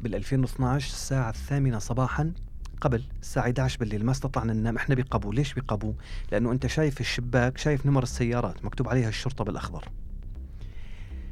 [0.00, 2.32] بال 2012 الساعة الثامنة صباحا
[2.80, 4.04] قبل الساعة 11 بالليل.
[4.04, 4.76] ما استطعنا ننام.
[4.76, 5.32] إحنا بقبو.
[5.32, 5.94] ليش بقبو؟
[6.32, 8.64] لأنه أنت شايف الشباك شايف نمر السيارات.
[8.64, 9.88] مكتوب عليها الشرطة بالأخضر.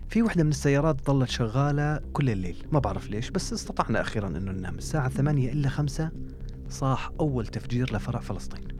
[0.09, 2.67] في وحدة من السيارات ظلت شغالة كل الليل.
[2.73, 4.79] ما بعرف ليش بس استطعنا أخيرا أنه ننام.
[4.79, 6.11] الساعة 8 إلا 5
[6.69, 8.76] صاح أول تفجير لفرع فلسطين.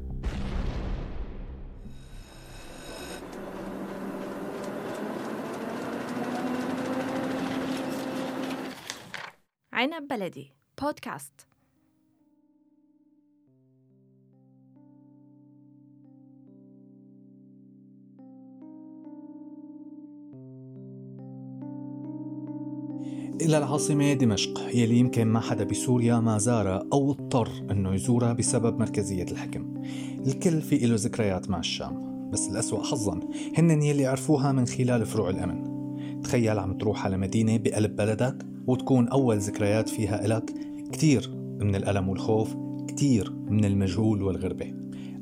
[9.87, 10.53] عنب بلدي.
[10.83, 11.33] بودكاست.
[23.41, 28.79] إلى العاصمة دمشق يلي يمكن ما حدا بسوريا ما زارها أو اضطر أنه يزورها بسبب
[28.79, 29.83] مركزية الحكم.
[30.27, 33.21] الكل في له ذكريات مع الشام بس الأسوأ حظا
[33.59, 35.76] هن يلي عرفوها من خلال فروع الأمن.
[36.27, 40.55] تخيل عم تروح على مدينة بقلب بلدك وتكون أول ذكريات فيها إلك
[40.93, 41.31] كتير
[41.61, 42.57] من الألم والخوف
[42.89, 44.75] كتير من المجهول والغربة.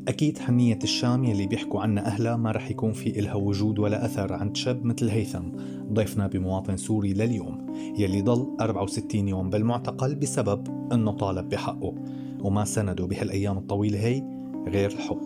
[0.08, 4.32] أكيد حنية الشام يلي بيحكوا عنها أهلها ما رح يكون في إلها وجود ولا أثر
[4.32, 5.42] عند شاب مثل هيثم
[5.92, 7.66] ضيفنا بمواطن سوري لليوم
[7.98, 11.94] يلي ضل 64 يوم بالمعتقل بسبب أنه طالب بحقه
[12.40, 14.22] وما سنده بهالأيام الطويلة هي
[14.68, 15.22] غير الحب.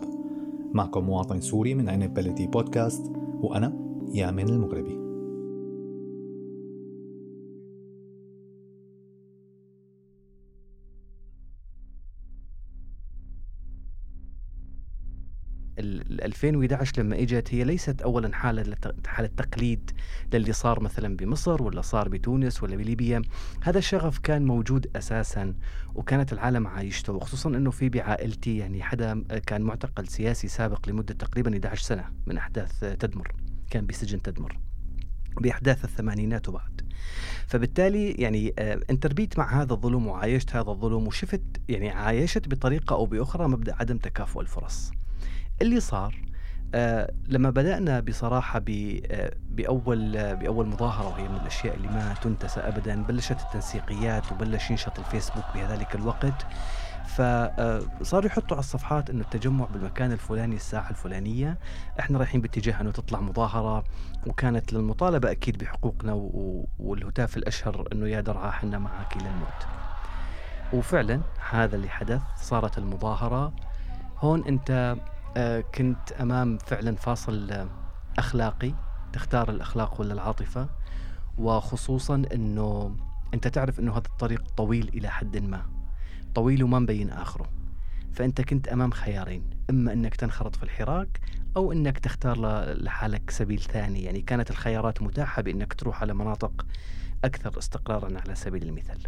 [0.73, 3.73] معكم مواطن سوري من عنب بلدي بودكاست وأنا
[4.13, 4.98] يامن المغربي.
[16.39, 19.91] 2011 لما إجت هي ليست اولا حالة حالة تقليد
[20.33, 23.21] للي صار مثلا بمصر ولا صار بتونس ولا بليبيا.
[23.61, 25.53] هذا الشغف كان موجود أساسا
[25.95, 31.51] وكانت العالم عايشته وخصوصا إنه في بعائلتي يعني حدا كان معتقل سياسي سابق لمدة تقريبا
[31.53, 33.35] 11 سنة من أحداث تدمر
[33.69, 34.59] كان بسجن تدمر
[35.41, 36.81] بأحداث الثمانينات وبعد.
[37.47, 42.93] فبالتالي يعني آه انت ربيت مع هذا الظلم وعايشت هذا الظلم وشفت يعني عايشت بطريقة
[42.95, 44.91] أو بأخرى مبدأ عدم تكافؤ الفرص.
[45.61, 46.28] اللي صار
[46.75, 52.59] آه لما بدأنا بصراحة آه بأول آه بأول مظاهرة وهي من الأشياء اللي ما تنتسى
[52.59, 56.45] أبدا بلشت التنسيقيات وبلش ينشط الفيسبوك بهذلك الوقت
[57.09, 61.57] فصاروا آه، يحطوا على الصفحات إنه التجمع بالمكان الفلاني الساعة الفلانية
[61.99, 63.83] إحنا رايحين باتجاه إنه تطلع مظاهرة
[64.27, 66.13] وكانت للمطالبة أكيد بحقوقنا
[66.79, 69.67] والهتاف الأشهر إنه يا درعا حنا معك إلى الموت.
[70.73, 73.53] وفعلا هذا اللي حدث صارت المظاهرة.
[74.17, 74.95] هون أنت
[75.75, 77.69] كنت أمام فعلا فاصل آه،
[78.17, 78.73] أخلاقي.
[79.13, 80.69] تختار الأخلاق ولا العاطفة؟
[81.37, 82.95] وخصوصا إنه
[83.33, 85.65] أنت تعرف إنه هذا الطريق طويل إلى حد ما.
[86.35, 87.49] طويل وما مبين آخره.
[88.13, 89.49] فأنت كنت أمام خيارين.
[89.69, 91.19] إما إنك تنخرط في الحراك
[91.57, 92.37] أو إنك تختار
[92.73, 94.03] لحالك سبيل ثاني.
[94.03, 96.65] يعني كانت الخيارات متاحة بإنك تروح على مناطق
[97.23, 99.03] أكثر استقرارا على سبيل المثال.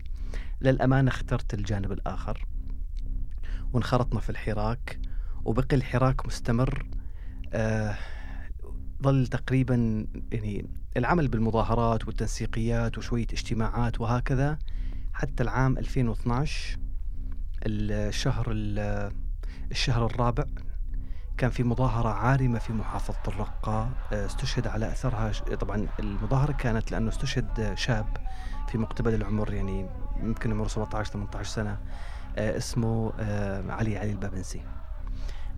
[0.62, 2.46] للأمانة اخترت الجانب الآخر.
[3.74, 5.00] وانخرطنا في الحراك.
[5.46, 6.86] وبقي الحراك مستمر.
[7.54, 7.96] آه
[9.04, 10.66] ظل تقريبا يعني
[10.98, 14.60] العمل بالمظاهرات والتنسيقيات وشوية اجتماعات وهكذا
[15.14, 16.78] حتى العام 2012
[17.66, 18.46] الشهر
[19.72, 20.46] الشهر الرابع
[21.38, 27.10] كان في مظاهرة عارمة في محافظة الرقة آه، استشهد على أثرها طبعا المظاهرة كانت لأنه
[27.10, 28.18] استشهد شاب
[28.72, 29.90] في مقتبل العمر يعني
[30.24, 31.78] يمكن عمره 17 18 سنة
[32.38, 34.62] آه، اسمه آه، علي علي البابنسي.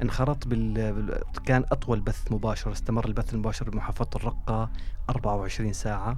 [0.02, 1.24] انخرط بال...
[1.46, 4.72] كان أطول بث مباشر استمر البث المباشر بمحافظة الرقة
[5.10, 6.18] 24 ساعة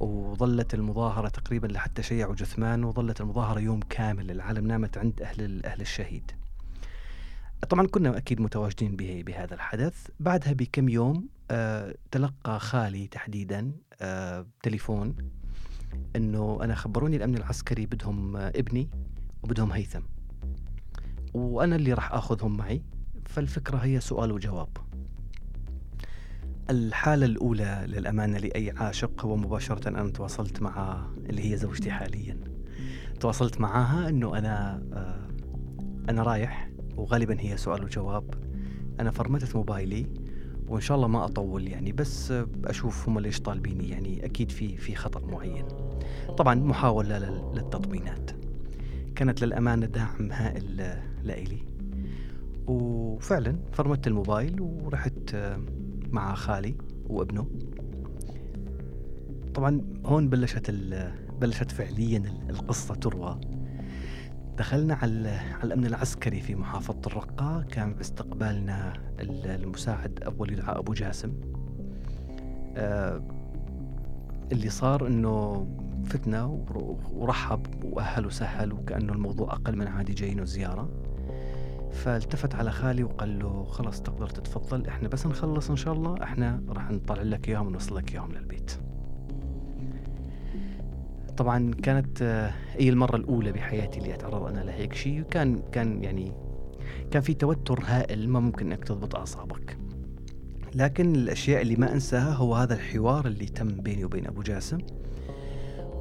[0.00, 5.80] وظلت المظاهرة تقريبا لحتى شيعوا جثمان وظلت المظاهرة يوم كامل العالم نامت عند أهل أهل
[5.80, 6.30] الشهيد.
[7.68, 10.06] طبعا كنا أكيد متواجدين به بهذا الحدث.
[10.20, 15.16] بعدها بكم يوم آه تلقى خالي تحديدا آه تليفون
[16.16, 18.88] أنه أنا خبروني الأمن العسكري بدهم آه ابني
[19.42, 20.02] وبدهم هيثم.
[21.34, 22.82] وأنا اللي راح أخذهم معي.
[23.26, 24.68] فالفكرة هي سؤال وجواب.
[26.70, 32.40] الحالة الأولى للأمانة لأي عاشق هو مباشرة أنا تواصلت مع اللي هي زوجتي حاليا.
[33.20, 35.28] تواصلت معاها أنه أنا آه
[36.10, 38.34] أنا رايح وغالبا هي سؤال وجواب.
[39.00, 40.06] أنا فرمتت موبايلي
[40.68, 42.34] وإن شاء الله ما أطول يعني بس
[42.64, 43.88] أشوف هم ليش طالبيني.
[43.88, 45.68] يعني أكيد في في خطأ معين.
[46.38, 47.18] طبعا محاولة
[47.54, 48.30] للتطمينات
[49.14, 51.58] كانت للأمانة داعم هائل لإلي.
[52.66, 55.36] وفعلا فرمت الموبايل ورحت
[56.10, 56.74] مع خالي
[57.08, 57.46] وابنه.
[59.54, 60.70] طبعا هون بلشت
[61.40, 63.40] بلشت فعليا القصة تروى.
[64.58, 71.32] دخلنا على على الأمن العسكري في محافظة الرقه كان باستقبالنا المساعد أول يدعى أبو جاسم.
[72.76, 73.22] آه،
[74.52, 75.66] اللي صار إنه
[76.04, 80.88] فتنا ور- ورحب واهل وسهل وكأنه الموضوع أقل من عادي جايينه زيارة.
[81.92, 86.62] فالتفت على خالي وقال له خلاص تقدر تتفضل إحنا بس نخلص إن شاء الله إحنا
[86.68, 88.72] راح نطلع لك إياهم ونوصل لك إياهم للبيت.
[91.36, 96.32] طبعا كانت آه، هي المرة الأولى بحياتي اللي أتعرض أنا لهيك شيء وكان كان يعني
[97.10, 99.76] كان في توتر هائل ما ممكن إنك تضبط أعصابك.
[100.74, 104.78] لكن الأشياء اللي ما أنساها هو هذا الحوار اللي تم بيني وبين أبو جاسم.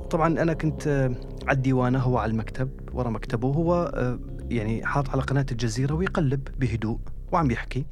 [0.10, 1.16] طبعا أنا كنت آه،
[1.48, 4.20] على الديوانة هو على المكتب ورا مكتبه هو آه،
[4.50, 7.00] يعني حاط على قناة الجزيرة ويقلب بهدوء
[7.32, 7.86] وعم يحكي.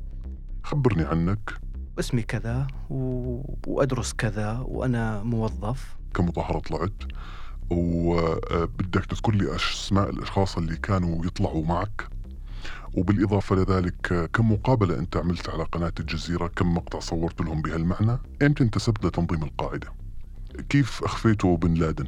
[0.64, 1.54] خبرني عنك.
[2.00, 3.42] اسمي كذا و...
[3.68, 5.98] وأدرس كذا وأنا موظف.
[6.14, 7.04] كم مظاهرة طلعت؟
[7.70, 12.10] وبدك تذكر لي أسماء الأشخاص اللي كانوا يطلعوا معك.
[12.94, 18.62] وبالإضافة لذلك كم مقابلة أنت عملت على قناة الجزيرة؟ كم مقطع صورت لهم بهالمعنى؟ أنت
[18.62, 19.94] انتسبت لتنظيم القاعدة؟
[20.70, 22.08] كيف أخفيته بن لادن؟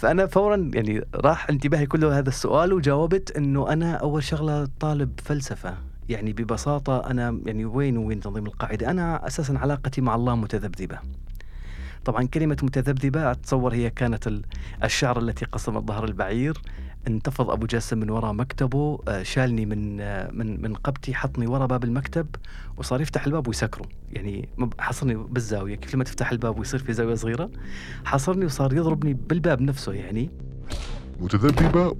[0.00, 5.74] فأنا فورا يعني راح انتباهي كله هذا السؤال وجاوبت إنه أنا أول شغلة طالب فلسفة.
[6.08, 10.98] يعني ببساطة أنا يعني وين وين تنظيم القاعدة؟ أنا أساسا علاقتي مع الله متذبذبة.
[12.04, 14.42] طبعا كلمة متذبذبة أتصور هي كانت ال-
[14.84, 16.58] الشعر التي قسمت ظهر البعير.
[17.08, 21.66] انتفض أبو جاسم من وراء مكتبه آه، شالني من آه، من من قبتي حطني وراء
[21.66, 22.26] باب المكتب
[22.76, 23.84] وصار يفتح الباب ويسكره.
[24.12, 24.48] يعني
[24.78, 27.50] حصرني بالزاوية كيف لما تفتح الباب ويصير في زاوية صغيرة
[28.04, 30.30] حصرني وصار يضربني بالباب نفسه يعني.
[31.20, 31.96] متذبذبة.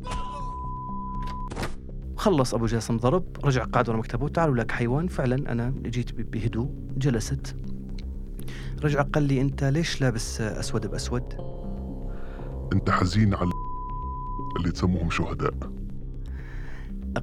[2.16, 6.70] خلص أبو جاسم ضرب رجع قعد ورا مكتبه تعالوا لك حيوان فعلا أنا جيت بهدوء
[6.96, 7.56] جلست.
[8.84, 11.22] رجع قال لي أنت ليش لابس أسود بأسود؟
[12.72, 13.50] أنت حزين على
[14.56, 15.54] اللي تسموهم شهداء.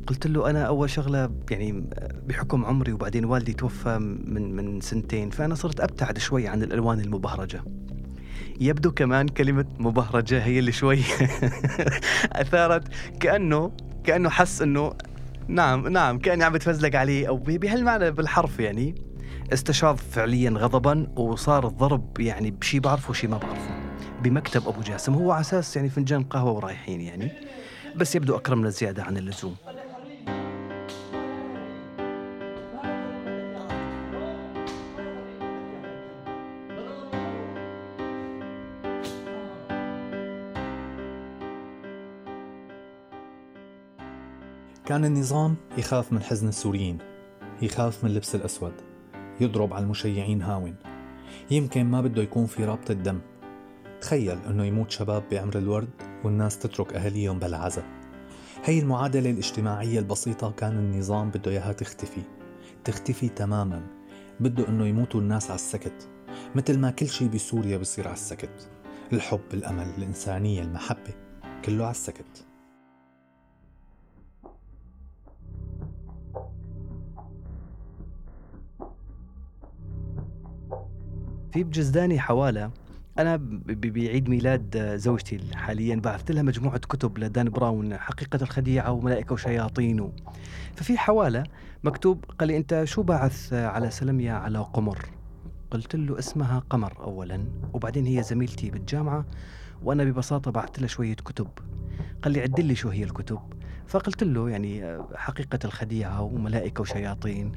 [0.08, 1.84] قلت له أنا أول شغلة يعني
[2.28, 7.64] بحكم عمري وبعدين والدي توفى من من سنتين فأنا صرت أبتعد شوي عن الألوان المبهرجة.
[8.62, 11.00] يبدو كمان كلمة مبهرجة هي اللي شوي
[12.42, 12.84] أثارت.
[13.20, 13.72] كأنه
[14.04, 14.94] كأنه حس إنه
[15.48, 18.96] نعم نعم كأني عم بتفزلق عليه أو بهالمعنى بالحرف يعني.
[19.54, 23.87] استشاط فعليا غضبا وصار الضرب يعني بشي بعرفه وشي ما بعرفه.
[24.30, 25.14] بمكتب أبو جاسم.
[25.14, 27.32] هو على أساس يعني فنجان قهوة ورايحين يعني.
[27.96, 29.56] بس يبدو أكرمنا زيادة عن اللزوم.
[44.86, 46.98] كان النظام يخاف من حزن السوريين
[47.62, 48.74] يخاف من اللبس الأسود
[49.40, 50.76] يضرب على المشيعين هاون.
[51.52, 53.20] يمكن ما بده يكون في رابطة دم.
[54.02, 55.90] تخيل أنه يموت شباب بعمر الورد
[56.24, 57.70] والناس تترك أهاليهم بلا
[58.64, 62.22] هي المعادلة الاجتماعية البسيطة كان النظام بده إياها تختفي.
[62.84, 63.88] تختفي تماما.
[64.40, 66.10] بده أنه يموتوا الناس على السكت.
[66.56, 68.70] مثل ما كل شيء بسوريا بصير على السكت.
[69.14, 71.14] الحب الأمل الإنسانية المحبة
[71.66, 72.46] كله على السكت.
[81.52, 82.72] في بجزداني حوالة
[83.24, 90.12] ب- بعيد ميلاد زوجتي حاليا بعثت لها مجموعة كتب لدان براون حقيقة الخديعة وملائكة وشياطين.
[90.76, 91.44] ففي حوالة
[91.84, 95.06] مكتوب قال لي أنت شو باعث على سلمية على قمر؟
[95.72, 99.26] قلت له اسمها قمر أولا وبعدين هي زميلتي بالجامعة
[99.84, 101.48] وأنا ببساطة بعثت لها شوية كتب.
[102.22, 103.40] قال لي عدل لي شو هي الكتب.
[103.88, 107.52] فقلت له يعني حقيقة الخديعة وملائكة وشياطين.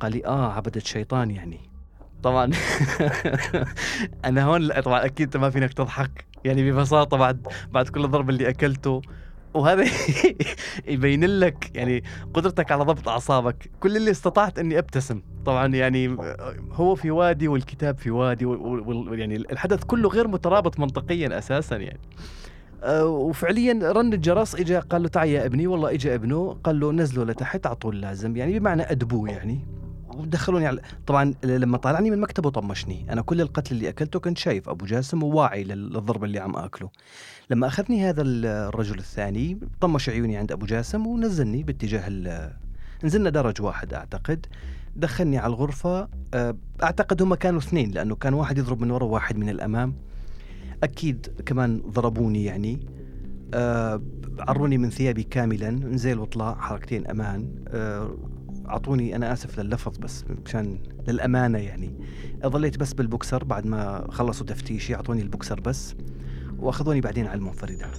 [0.00, 1.69] قال لي آه عبدة شيطان يعني.
[2.22, 2.50] طبعا.
[4.24, 6.24] أنا هون لا طبعا أكيد ما فينك تضحك.
[6.44, 9.02] يعني ببساطة بعد بعد كل الضرب اللي أكلته.
[9.54, 9.84] وهذا
[10.86, 12.02] يبين لك يعني
[12.34, 13.70] قدرتك على ضبط أعصابك.
[13.80, 15.22] كل اللي استطعت إني أبتسم.
[15.46, 16.16] طبعا يعني
[16.72, 18.44] هو في وادي والكتاب في وادي
[19.10, 22.00] يعني الحدث كله غير مترابط منطقيا أساسا يعني.
[22.82, 26.92] أه، وفعليا رن الجرس اجى قال له تعال يا ابني والله اجى ابنه قال له
[26.92, 28.36] نزلوا لتحت اعطوه اللازم.
[28.36, 29.66] يعني بمعنى أدبوه يعني.
[30.20, 33.06] ودخلوني على طبعا لما طالعني من مكتبه طمشني.
[33.12, 34.68] أنا كل القتل اللي أكلته كنت شايف.
[34.68, 36.90] أبو جاسم وواعي لل- للضرب اللي عم آكله.
[37.50, 42.52] لما أخذني هذا ال- الرجل الثاني طمش عيوني عند أبو جاسم ونزلني باتجاه ال-
[43.04, 44.46] نزلنا درج واحد أعتقد.
[44.96, 46.08] دخلني على الغرفة.
[46.34, 49.94] أه، أعتقد هم كانوا اثنين لأنه كان واحد يضرب من ورا وواحد من الأمام.
[50.82, 52.80] أكيد كمان ضربوني يعني.
[53.54, 54.02] أه،
[54.38, 55.70] عروني من ثيابي كاملا.
[55.70, 57.48] نزل واطلع حركتين أمان.
[57.68, 58.10] أه،
[58.70, 61.94] أعطوني أنا آسف لللفظ بس مشان للأمانة يعني.
[62.46, 65.94] ظليت بس بالبوكسر بعد ما خلصوا تفتيشي أعطوني البوكسر بس
[66.58, 67.90] وأخذوني بعدين على المنفردة.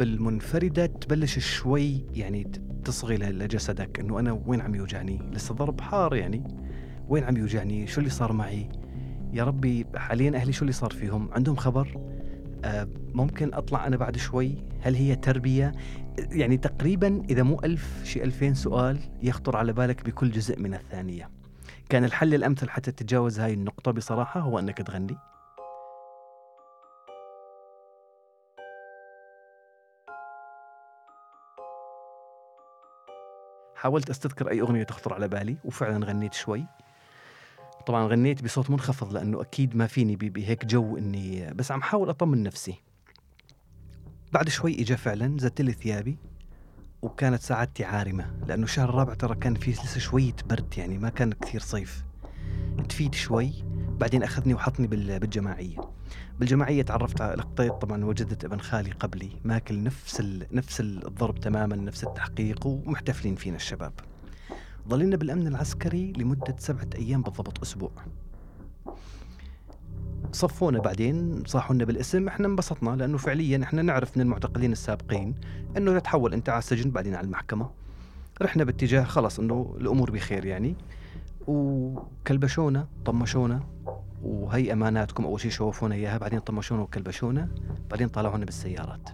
[0.00, 2.50] المنفردة تبلش شوي يعني
[2.84, 6.65] تصغي لجسدك إنه أنا وين عم يوجعني؟ لسه ضرب حار يعني.
[7.08, 8.68] وين عم يوجعني؟ شو اللي صار معي؟
[9.32, 12.00] يا ربي حاليا أهلي شو اللي صار فيهم؟ عندهم خبر؟
[12.64, 15.72] آه ممكن أطلع أنا بعد شوي؟ هل هي تربية؟
[16.18, 21.30] يعني تقريبا إذا مو ألف شي ألفين سؤال يخطر على بالك بكل جزء من الثانية.
[21.88, 25.16] كان الحل الأمثل حتى تتجاوز هاي النقطة بصراحة هو أنك تغني.
[33.74, 36.66] حاولت أستذكر أي أغنية تخطر على بالي وفعلا غنيت شوي.
[37.86, 42.42] طبعا غنيت بصوت منخفض لأنه أكيد ما فيني بهيك جو إني بس عم حاول أطمن
[42.42, 42.74] نفسي.
[44.32, 46.16] بعد شوي اجى فعلا زدت لي ثيابي
[47.02, 51.32] وكانت سعادتي عارمة لأنه الشهر الرابع ترى كان فيه لسه شوية برد يعني ما كان
[51.32, 52.04] كثير صيف.
[52.88, 53.52] تفيد شوي
[54.00, 55.76] بعدين أخذني وحطني بال- بالجماعية.
[56.38, 60.46] بالجماعية تعرفت على لقطيت طبعا وجدت ابن خالي قبلي ماكل نفس ال...
[60.52, 63.92] نفس الضرب تماما نفس التحقيق ومحتفلين فينا الشباب.
[64.88, 67.90] ظلينا بالأمن العسكري لمدة سبعة أيام بالضبط أسبوع.
[70.32, 75.34] صفونا بعدين صاحوا لنا بالاسم إحنا انبسطنا لأنه فعليا إحنا نعرف من المعتقلين السابقين
[75.76, 77.70] إنه تتحول أنت على السجن بعدين على المحكمة.
[78.42, 80.76] رحنا باتجاه خلص إنه الأمور بخير يعني.
[81.46, 83.60] وكلبشونا طمشونا
[84.22, 87.48] وهي أماناتكم أول شيء شوفونا إياها بعدين طمشونا وكلبشونا
[87.90, 89.10] بعدين طلعونا بالسيارات.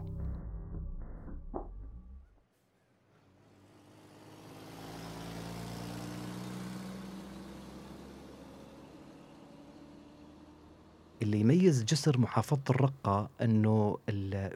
[11.23, 13.99] اللي يميز جسر محافظة الرقة أنه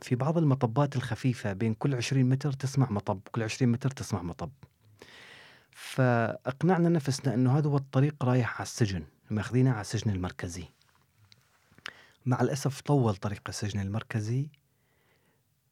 [0.03, 4.51] في بعض المطبات الخفيفة بين كل 20 متر تسمع مطب كل 20 متر تسمع مطب.
[5.71, 10.65] فأقنعنا نفسنا أنه هذا هو الطريق رايح على السجن ماخذينه على السجن المركزي.
[12.27, 14.49] مع الأسف طول طريق السجن المركزي.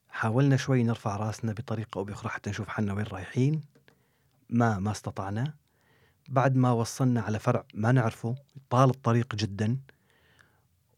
[0.09, 3.61] حاولنا شوي نرفع راسنا بطريقة أو بأخرى حتى نشوف حالنا وين رايحين.
[4.51, 5.55] ما ما استطعنا.
[6.29, 8.35] بعد ما وصلنا على فرع ما نعرفه
[8.71, 9.79] طال الطريق جدا.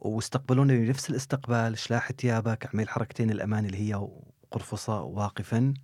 [0.06, 4.08] واستقبلونا بنفس الاستقبال شلاح ثيابك اعمل حركتين الأمان اللي هي
[4.50, 5.74] قرفصة واقفا.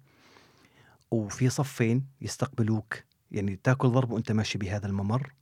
[1.11, 2.99] وفي صفين يستقبلوك.
[3.31, 5.33] يعني تاكل ضرب وأنت ماشي بهذا الممر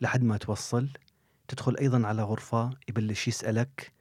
[0.00, 0.88] لحد ما توصل.
[1.48, 3.92] تدخل أيضا على غرفة يبلش يسألك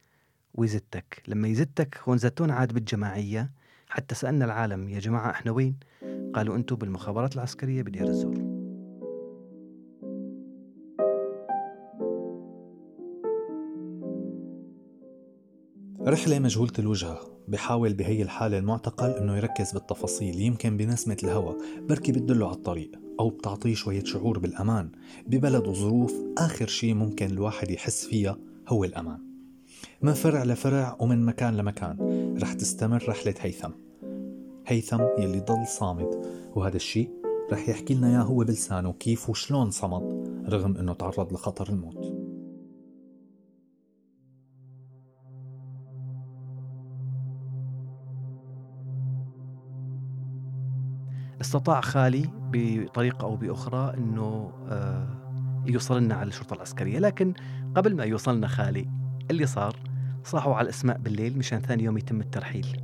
[0.54, 1.24] ويزتك.
[1.28, 3.52] لما يزتك هون زتونا عاد بالجماعية.
[3.90, 5.80] حتى سألنا العالم يا جماعة إحنا وين؟
[6.34, 8.49] قالوا أنتم بالمخابرات العسكرية بدير الزور.
[16.10, 17.20] رحلة مجهولة الوجهة.
[17.48, 21.58] بحاول بهي الحالة المعتقل إنه يركز بالتفاصيل يمكن بنسمة الهواء
[21.90, 24.92] بركي بتدله على الطريق أو بتعطيه شوية شعور بالأمان.
[25.28, 28.38] ببلد وظروف آخر شي ممكن الواحد يحس فيها
[28.68, 29.20] هو الأمان.
[30.02, 31.98] من فرع لفرع ومن مكان لمكان
[32.42, 33.72] رح تستمر رحلة هيثم.
[34.68, 36.26] هيثم يلي ضل صامد.
[36.56, 37.10] وهذا الشي
[37.52, 42.09] رح يحكي لنا إياه هو بلسانه كيف وشلون صمد رغم إنه تعرض لخطر الموت.
[51.42, 55.08] استطاع خالي بطريقة أو بأخرى أنه آه،
[55.66, 57.00] يوصل لنا على الشرطة العسكرية.
[57.00, 57.34] لكن
[57.76, 58.90] قبل ما يوصلنا خالي
[59.32, 59.76] اللي صار
[60.24, 62.82] صاحوا على الأسماء بالليل مشان ثاني يوم يتم الترحيل.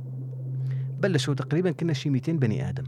[1.00, 2.84] بلشوا تقريبا كنا شي 200 بني آدم.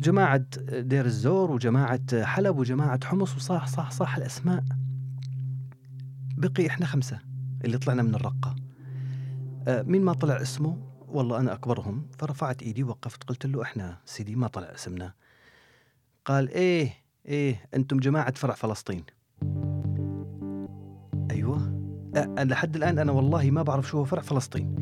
[0.00, 0.44] جماعة
[0.80, 4.64] دير الزور وجماعة حلب وجماعة حمص وصاح صاح صاح الأسماء.
[6.36, 7.18] بقي إحنا خمسة
[7.64, 8.56] اللي طلعنا من الرقة.
[9.68, 14.36] آه، مين ما طلع اسمه؟ والله أنا أكبرهم فرفعت إيدي وقفت قلت له إحنا سيدي
[14.36, 15.12] ما طلع اسمنا.
[16.24, 16.90] قال إيه
[17.26, 19.04] إيه أنتم جماعة فرع فلسطين.
[21.30, 21.78] أيوة.
[22.16, 24.76] أه لحد الآن أنا والله ما بعرف شو هو فرع فلسطين.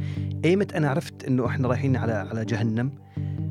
[0.44, 2.92] أيمت أنا عرفت أنه إحنا رايحين على على جهنم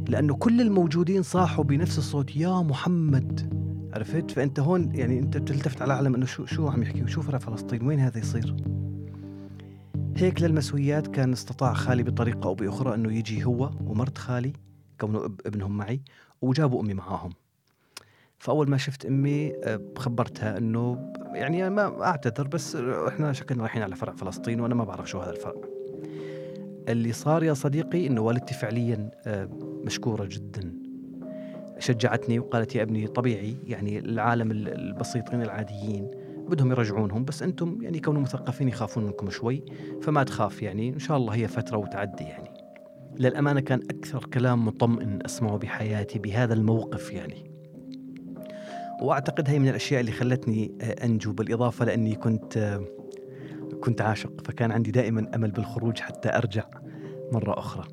[0.07, 3.55] لأنه كل الموجودين صاحوا بنفس الصوت يا محمد.
[3.93, 7.37] عرفت؟ فأنت هون يعني أنت بتلتفت على العالم أنه شو شو عم يحكي شو فرع
[7.37, 8.74] فلسطين؟ وين هذا يصير؟
[10.17, 14.53] هيك للمسويات كان استطاع خالي بطريقة أو بأخرى أنه يجي هو ومرت خالي
[14.99, 16.01] كونه ابنهم معي
[16.41, 17.29] وجابوا أمي معاهم.
[18.39, 23.95] فأول ما شفت أمي آه، خبرتها أنه يعني ما أعتذر بس إحنا شكلنا رايحين على
[23.95, 25.61] فرع فلسطين وأنا ما بعرف شو هذا الفرع.
[26.89, 29.49] اللي صار يا صديقي أنه والدتي فعليا آه،
[29.83, 30.73] مشكورة جدا.
[31.79, 36.11] شجعتني وقالت يا ابني طبيعي يعني العالم ال- البسيطين العاديين
[36.49, 39.65] بدهم يرجعونهم بس أنتم يعني كونوا مثقفين يخافون منكم شوي
[40.01, 40.89] فما تخاف يعني.
[40.89, 42.49] إن شاء الله هي فترة وتعدي يعني.
[43.19, 47.51] للأمانة كان أكثر كلام مطمئن أسمعه بحياتي بهذا الموقف يعني.
[49.01, 52.85] وأعتقد هي من الأشياء اللي خلتني آه، أنجو بالإضافة لأني كنت آه،
[53.81, 56.63] كنت عاشق فكان عندي دائما أمل بالخروج حتى أرجع
[57.31, 57.87] مرة أخرى.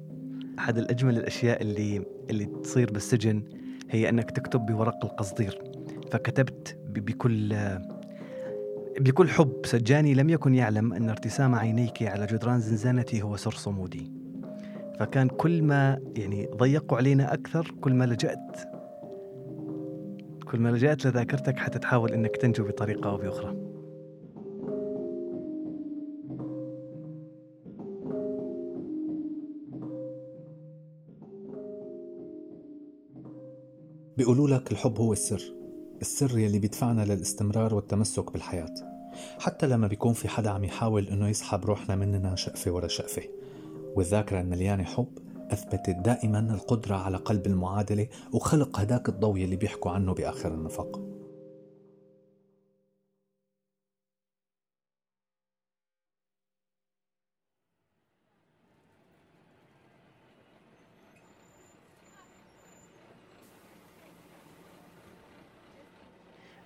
[0.58, 3.42] أحد الأجمل الأشياء اللي اللي تصير بالسجن
[3.90, 5.62] هي أنك تكتب بورق القصدير.
[6.10, 7.54] فكتبت بكل
[9.00, 14.12] بكل حب سجاني لم يكن يعلم أن ارتسام عينيك على جدران زنزانتي هو سر صمودي.
[14.98, 18.56] فكان كل ما يعني ضيقوا علينا أكثر كل ما لجأت.
[20.44, 23.56] كل ما لجأت لذاكرتك حتى تحاول إنك تنجو بطريقة أو بأخرى.
[34.16, 35.61] بيقولوا لك الحب هو السر.
[36.02, 38.74] السر يلي بيدفعنا للاستمرار والتمسك بالحياة
[39.38, 43.22] حتى لما بيكون في حدا عم يحاول إنه يسحب روحنا مننا شقفة ورا شقفة.
[43.96, 45.18] والذاكرة المليانة حب
[45.50, 51.11] أثبتت دائما القدرة على قلب المعادلة وخلق هداك الضوء اللي بيحكوا عنه بآخر النفق.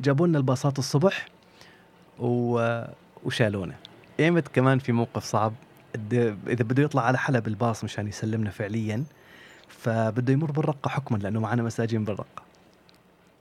[0.01, 1.29] جابوا لنا الباصات الصبح
[2.19, 2.83] و...
[3.25, 3.75] وشالونا.
[4.21, 5.53] إيمت كمان في موقف صعب.
[6.13, 9.05] إذا بده يطلع على حلب الباص مشان يسلمنا فعليا
[9.69, 12.43] فبده يمر بالرقة حكما لأنه معنا مساجين بالرقة.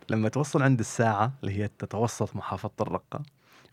[0.09, 3.21] لما توصل عند الساعة اللي هي تتوسط محافظة الرقة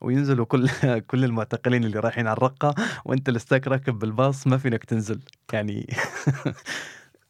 [0.00, 0.68] وينزلوا كل
[1.10, 2.74] كل المعتقلين اللي رايحين على الرقة
[3.04, 5.20] وأنت لستاك راكب بالباص ما فينك تنزل.
[5.52, 5.86] يعني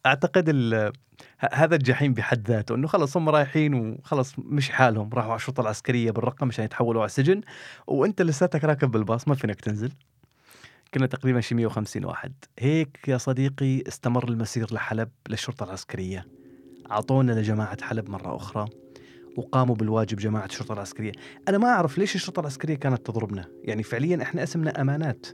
[0.05, 0.49] أعتقد
[1.53, 6.11] هذا الجحيم بحد ذاته إنه خلص هم رايحين وخلص مش حالهم راحوا على الشرطة العسكرية
[6.11, 7.41] بالرقم مشان يتحولوا على السجن
[7.87, 9.91] وأنت لساتك راكب بالباص ما فينك تنزل.
[10.93, 12.33] كنا تقريبا شي 150 واحد.
[12.59, 16.27] هيك يا صديقي استمر المسير لحلب للشرطة العسكرية.
[16.91, 18.65] أعطونا لجماعة حلب مرة أخرى
[19.37, 21.11] وقاموا بالواجب جماعة الشرطة العسكرية.
[21.47, 25.25] أنا ما أعرف ليش الشرطة العسكرية كانت تضربنا؟ يعني فعليا إحنا اسمنا أمانات.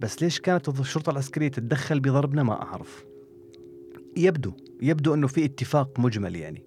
[0.00, 3.04] بس ليش كانت الشرطة العسكرية تتدخل بضربنا؟ ما أعرف.
[4.16, 4.52] يبدو
[4.82, 6.62] يبدو إنه في اتفاق مجمل يعني.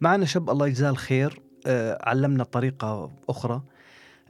[0.00, 3.62] معنا شاب الله يجزاه الخير آه، علمنا طريقة أخرى.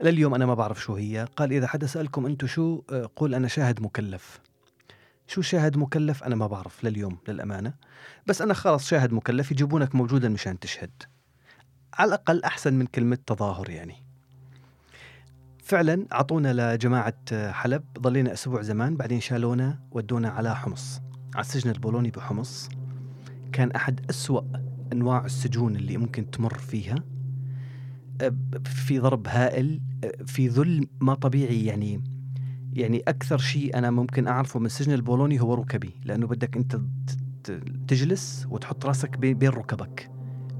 [0.01, 1.27] لليوم أنا ما بعرف شو هي.
[1.35, 4.39] قال إذا حدا سألكم أنتم شو آه، قول أنا شاهد مكلف.
[5.27, 7.73] شو شاهد مكلف؟ أنا ما بعرف لليوم للأمانة.
[8.27, 10.91] بس أنا خلص شاهد مكلف يجيبونك موجودا مشان تشهد.
[11.93, 13.95] على الأقل أحسن من كلمة تظاهر يعني.
[15.63, 21.01] فعلا أعطونا لجماعة آه، حلب ضلينا أسبوع زمان بعدين شالونا ودونا على حمص.
[21.35, 22.69] على السجن البولوني بحمص
[23.51, 24.41] كان أحد أسوأ
[24.93, 26.95] أنواع السجون اللي ممكن تمر فيها.
[28.63, 29.81] في ضرب هائل
[30.25, 32.03] في ذل ما طبيعي يعني
[32.73, 36.79] يعني أكثر شيء أنا ممكن أعرفه من السجن البولوني هو ركبي لأنه بدك أنت
[37.87, 40.11] تجلس وتحط راسك بين ركبك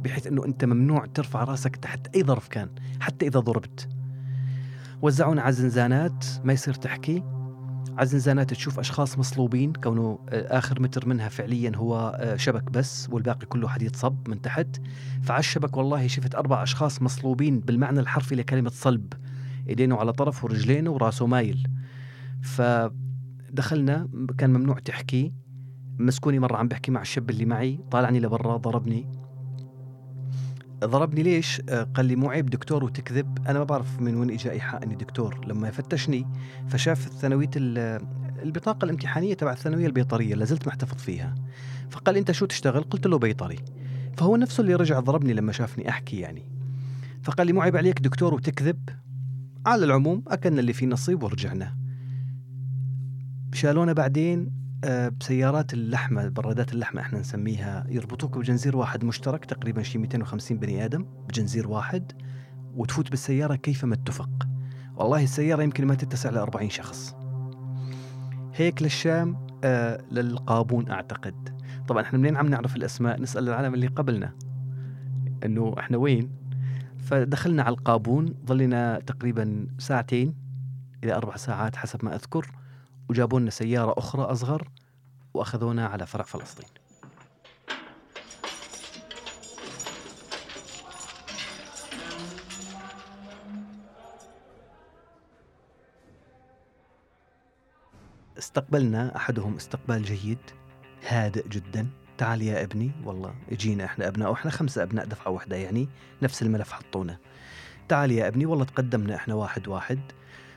[0.04, 3.90] بحيث أنه أنت ممنوع ترفع راسك تحت أي ظرف كان حتى إذا ضربت.
[5.02, 7.24] وزعونا على زنزانات ما يصير تحكي.
[8.00, 13.10] على الزنزانات تشوف أشخاص مصلوبين كونه آه، آخر متر منها فعليا هو آه، شبك بس
[13.12, 14.68] والباقي كله حديد صب من تحت.
[15.22, 19.14] فعلى الشبك والله شفت أربع أشخاص مصلوبين بالمعنى الحرفي لكلمة صلب
[19.70, 21.68] إيدينه على طرف ورجلينه وراسه مايل.
[22.42, 25.34] فدخلنا كان ممنوع تحكي.
[25.98, 29.19] مسكوني مرة عم بحكي مع الشاب اللي معي طالعني لبرا ضربني.
[30.84, 34.52] ضربني ليش؟ آه، قال لي مو عيب دكتور وتكذب، أنا ما بعرف من وين اجى
[34.52, 36.28] ايحاء اني دكتور، لما فتشني
[36.68, 38.02] فشاف الثانوية ال-
[38.44, 41.36] البطاقة الامتحانية تبع الثانوية البيطرية لازلت محتفظ فيها.
[41.90, 43.60] فقال أنت شو تشتغل؟ قلت له بيطري.
[44.18, 46.52] فهو نفسه اللي رجع ضربني لما شافني أحكي يعني.
[47.24, 48.90] فقال لي مو عيب عليك دكتور وتكذب؟
[49.66, 51.78] على العموم أكلنا اللي فيه نصيب ورجعنا.
[53.54, 60.58] شالونا بعدين بسيارات اللحمة برادات اللحمة إحنا نسميها يربطوك بجنزير واحد مشترك تقريبا شي 250
[60.58, 62.12] بني آدم بجنزير واحد
[62.76, 64.48] وتفوت بالسيارة كيفما اتفق.
[64.96, 67.16] والله السيارة يمكن ما تتسع ل 40 شخص.
[68.56, 71.62] هيك للشام آه للقابون أعتقد.
[71.88, 74.34] طبعا إحنا منين عم نعرف الأسماء؟ نسأل العالم اللي قبلنا.
[75.46, 76.30] إنه إحنا وين؟
[76.98, 80.36] فدخلنا على القابون ظلنا تقريبا ساعتين
[81.04, 82.59] إلى أربع ساعات حسب ما أذكر.
[83.10, 84.70] وجابوا لنا سيارة أخرى أصغر
[85.34, 86.70] وأخذونا على فرع فلسطين.
[98.38, 100.38] استقبلنا أحدهم استقبال جيد
[101.08, 101.88] هادئ جدا.
[102.18, 105.90] تعال يا ابني والله اجينا إحنا أبناء وإحنا خمسة أبناء دفعة واحدة يعني
[106.22, 107.18] نفس الملف حطونا.
[107.88, 110.00] تعال يا ابني والله تقدمنا إحنا واحد واحد.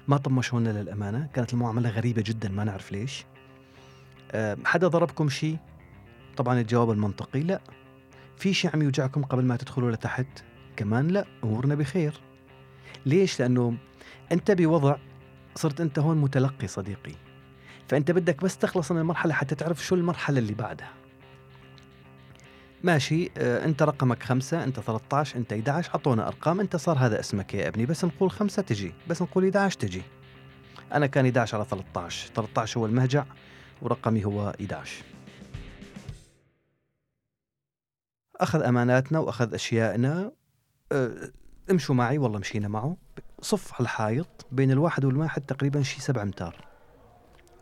[0.08, 1.28] ما طمشونا للأمانة.
[1.34, 3.24] كانت المعاملة غريبة جدا ما نعرف ليش.
[4.32, 5.56] أه، حدا ضربكم شيء؟
[6.36, 7.60] طبعا الجواب المنطقي لا.
[8.36, 10.44] في شيء عم يوجعكم قبل ما تدخلوا لتحت؟
[10.76, 12.20] كمان لا أمورنا بخير.
[13.06, 13.76] ليش؟ لأنه
[14.32, 14.96] أنت بوضع
[15.54, 17.14] صرت أنت هون متلقي صديقي.
[17.88, 21.01] فأنت بدك بس تخلص من المرحلة حتى تعرف شو المرحلة اللي بعدها.
[22.82, 23.30] ماشي.
[23.38, 27.68] آه، انت رقمك خمسة انت 13 انت 11 أعطونا أرقام انت صار هذا اسمك يا
[27.68, 30.02] ابني بس نقول خمسة تجي بس نقول 11 تجي.
[30.92, 33.24] أنا كان 11 على 13 13 هو المهجع
[33.82, 35.04] ورقمي هو 11
[38.40, 40.32] أخذ أماناتنا وأخذ أشيائنا.
[40.92, 41.30] أه،
[41.70, 42.96] امشوا معي والله مشينا معه.
[43.40, 46.56] صف على الحائط بين الواحد والواحد تقريبا شي سبع أمتار.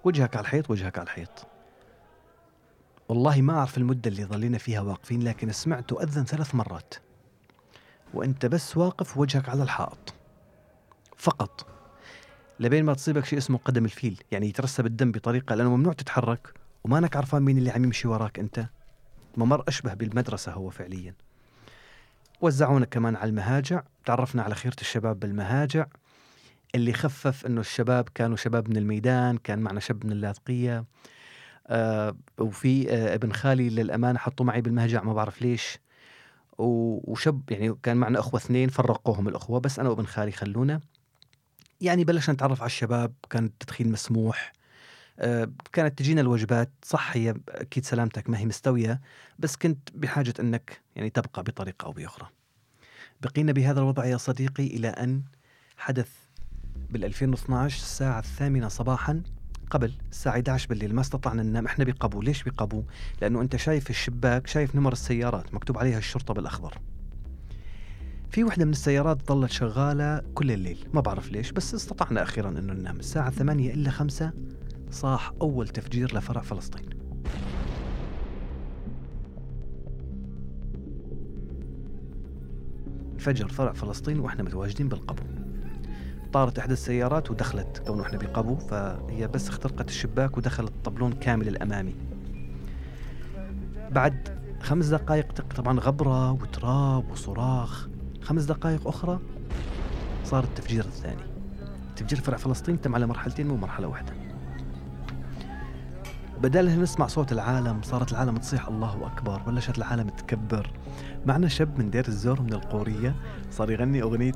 [0.04, 1.50] وجهك على الحيط وجهك على الحيط.
[3.11, 6.94] والله ما أعرف المدة اللي ظلينا فيها واقفين لكن سمعت أذن ثلاث مرات.
[8.14, 10.14] وأنت بس واقف وجهك على الحائط.
[11.16, 11.66] فقط.
[12.61, 17.16] لبين ما تصيبك شيء اسمه قدم الفيل يعني يترسب الدم بطريقة لأنه ممنوع تتحرك ومانك
[17.16, 18.66] عرفان مين اللي عم يمشي وراك أنت.
[19.37, 21.14] ممر أشبه بالمدرسة هو فعليا.
[22.40, 23.83] وزعونا كمان على المهاجع.
[24.05, 25.87] تعرفنا على خيرة الشباب بالمهاجع
[26.75, 30.85] اللي خفف إنه الشباب كانوا شباب من الميدان كان معنا شاب من اللاذقية.
[31.70, 35.78] آه وفي آه ابن خالي للامانه حطوه معي بالمهجع ما بعرف ليش.
[36.59, 40.80] وشب يعني كان معنا أخوة اثنين فرقوهم الأخوة بس أنا وابن خالي خلونا.
[41.80, 44.52] يعني بلشنا نتعرف على الشباب كان التدخين مسموح.
[45.18, 49.00] آه كانت تجينا الوجبات صح هي أكيد سلامتك ما هي مستوية
[49.38, 52.28] بس كنت بحاجة إنك يعني تبقى بطريقة أو بأخرى.
[53.20, 55.22] بقينا بهذا الوضع يا صديقي إلى أن
[55.76, 56.11] حدث
[56.90, 59.22] بال 2012 الساعة الثامنة صباحا.
[59.70, 61.66] قبل الساعة 11 بالليل ما استطعنا ننام.
[61.66, 62.83] إحنا بقبو ليش بقبو
[63.22, 66.78] لأنه أنت شايف الشباك شايف نمر السيارات مكتوب عليها الشرطة بالأخضر.
[68.30, 70.88] في وحدة من السيارات ظلت شغالة كل الليل.
[70.94, 72.98] ما بعرف ليش بس استطعنا أخيرا أنه ننام.
[72.98, 74.33] الساعة 8 إلا 5
[74.90, 76.90] صاح أول تفجير لفرع فلسطين.
[83.18, 85.39] فجر فرع فلسطين وإحنا متواجدين بالقبو.
[86.33, 91.95] طارت إحدى السيارات ودخلت كونه إحنا بقبو فهي بس اخترقت الشباك ودخلت الطبلون كامل الأمامي.
[93.90, 97.88] بعد خمس دقائق طبعا غبرة وتراب وصراخ.
[98.23, 99.19] خمس دقائق أخرى
[100.25, 101.23] صار التفجير الثاني.
[101.97, 104.12] تفجير فرع فلسطين تم على مرحلتين مو مرحلة واحدة.
[106.43, 110.71] بدل نسمع صوت العالم صارت العالم تصيح الله أكبر بلشت العالم تكبر.
[111.27, 113.14] معنا شاب من دير الزور من القورية
[113.51, 114.33] صار يغني أغنية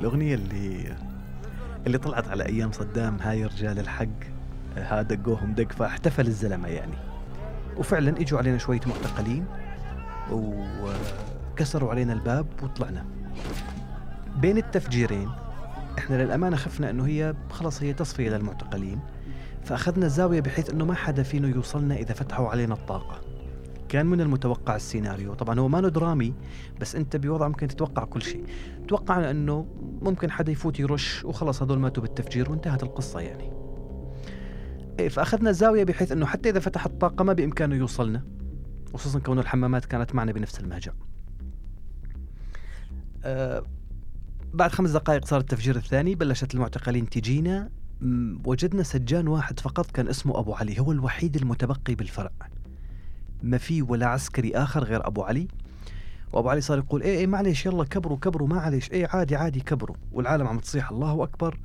[0.00, 0.96] الأغنية اللي
[1.86, 4.06] اللي طلعت على أيام صدام هاي رجال الحق
[4.76, 6.94] ها دقوهم دق فاحتفل الزلمة يعني.
[7.76, 9.46] وفعلا إجوا علينا شوية معتقلين
[10.32, 13.04] وكسروا علينا الباب وطلعنا.
[14.36, 15.30] بين التفجيرين
[15.98, 19.00] إحنا للأمانة خفنا إنه هي خلص هي تصفية للمعتقلين
[19.64, 23.29] فأخذنا زاويه بحيث إنه ما حدا فينا يوصلنا إذا فتحوا علينا الطاقة.
[23.90, 25.34] كان من المتوقع السيناريو.
[25.34, 26.34] طبعا هو ما درامي
[26.80, 28.44] بس أنت بوضع ممكن تتوقع كل شيء.
[28.88, 29.66] توقعنا أنه
[30.02, 33.52] ممكن حدا يفوت يرش وخلص هذول ماتوا بالتفجير وانتهت القصة يعني.
[34.98, 38.24] إيه فأخذنا زاوية بحيث أنه حتى إذا فتح الطاقة ما بإمكانه يوصلنا
[38.94, 40.92] خصوصا كون الحمامات كانت معنا بنفس المهجع
[43.24, 43.62] أه
[44.54, 47.70] بعد خمس دقائق صار التفجير الثاني بلشت المعتقلين تجينا.
[48.44, 52.30] وجدنا سجان واحد فقط كان اسمه أبو علي هو الوحيد المتبقي بالفرع.
[53.42, 55.48] ما في ولا عسكري آخر غير أبو علي.
[56.32, 59.96] وأبو علي صار يقول إيه إيه معلش يلا كبروا كبروا معلش إيه عادي عادي كبروا.
[60.12, 61.58] والعالم عم تصيح الله أكبر.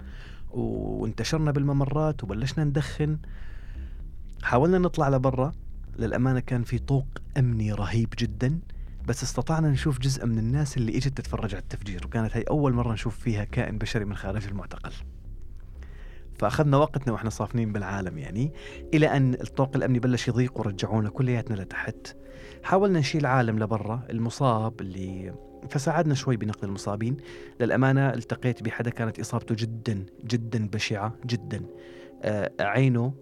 [0.52, 3.18] وانتشرنا بالممرات وبلشنا ندخن.
[4.44, 5.52] حاولنا نطلع لبرا.
[6.00, 7.08] للأمانة كان في طوق
[7.38, 8.60] أمني رهيب جدا.
[9.08, 12.06] بس استطعنا نشوف جزء من الناس اللي إجت تتفرج على التفجير.
[12.06, 14.92] وكانت هي أول مرة نشوف فيها كائن بشري من خارج المعتقل.
[16.40, 18.54] فأخذنا وقتنا وإحنا صافنين بالعالم يعني
[18.94, 22.18] إلى أن الطوق الأمني بلش يضيق ورجعونا كلياتنا لتحت.
[22.64, 25.34] حاولنا نشيل عالم لبرا المصاب اللي
[25.70, 27.18] فساعدنا شوي بنقل المصابين.
[27.60, 31.66] للأمانة التقيت بحدا كانت إصابته جدا جدا بشعة جدا.
[32.24, 33.14] آه عينه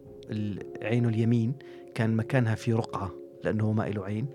[0.81, 1.55] عينه اليمين
[1.95, 3.11] كان مكانها في رقعة
[3.43, 4.27] لأنه ما له عين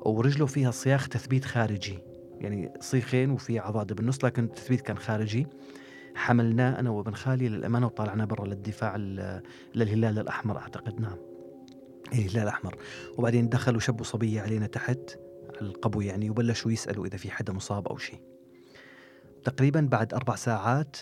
[0.00, 1.98] ورجله فيها صياخ تثبيت خارجي.
[2.40, 5.46] يعني صيخين وفي عضاده بالنص لكن التثبيت كان خارجي.
[6.14, 8.96] حملناه أنا وابن خالي للأمانة وطلعناه برا للدفاع
[9.74, 11.16] للهلال الأحمر أعتقد نعم.
[12.12, 12.76] إيه الهلال الأحمر.
[13.18, 15.18] وبعدين دخلوا شبوا صبية علينا تحت
[15.60, 18.22] على القبو يعني وبلشوا يسألوا إذا في حدا مصاب أو شيء.
[19.44, 20.96] تقريبا بعد أربع ساعات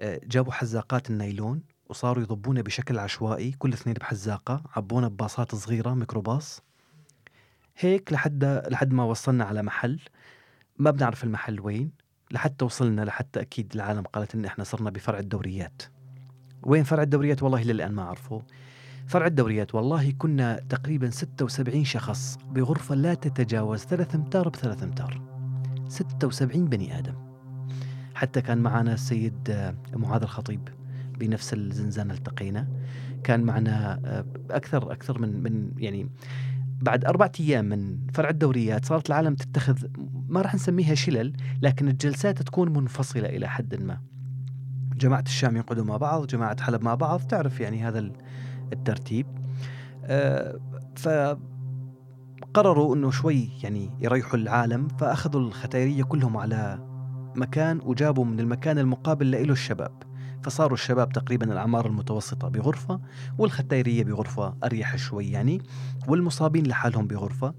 [0.00, 6.62] آه، جابوا حزاقات النايلون وصاروا يضبونا بشكل عشوائي كل اثنين بحزاقة عبونا بباصات صغيرة ميكروباص.
[7.78, 10.00] هيك لحد لحد ما وصلنا على محل.
[10.78, 12.05] ما بنعرف المحل وين.
[12.30, 15.82] لحتى وصلنا لحتى أكيد العالم قالت إن إحنا صرنا بفرع الدوريات.
[16.62, 18.42] وين فرع الدوريات؟ والله للان ما أعرفه.
[19.06, 25.22] فرع الدوريات والله كنا تقريبا 76 شخص بغرفة لا تتجاوز ثلاث أمتار بثلاث أمتار.
[25.88, 27.14] 76 بني آدم.
[28.14, 30.68] حتى كان معنا السيد معاذ الخطيب
[31.18, 32.68] بنفس الزنزانة التقينا.
[33.24, 36.10] كان معنا آه، أكثر أكثر من من يعني
[36.80, 39.78] بعد أربعة أيام من فرع الدوريات صارت العالم تتخذ
[40.28, 44.00] ما راح نسميها شلل لكن الجلسات تكون منفصلة إلى حد ما.
[44.96, 48.12] جماعة الشام يقعدوا مع بعض جماعة حلب مع بعض تعرف يعني هذا ال-
[48.72, 49.26] الترتيب.
[50.04, 50.60] آه،
[50.96, 56.78] فقرروا أنه شوي يعني يريحوا العالم فأخذوا الختيرية كلهم على
[57.36, 60.02] مكان وجابوا من المكان المقابل له الشباب.
[60.46, 63.00] فصاروا الشباب تقريبا الأعمار المتوسطة بغرفة
[63.38, 65.62] والختيرية بغرفة أريح شوي يعني
[66.08, 67.54] والمصابين لحالهم بغرفة.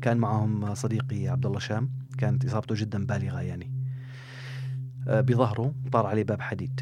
[0.00, 3.72] كان معهم صديقي عبد الله شام كانت إصابته جدا بالغة يعني.
[5.08, 6.80] آه، بظهره طار عليه باب حديد.